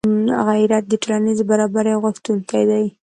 [0.47, 2.85] غیرت د ټولنیز برابري غوښتونکی دی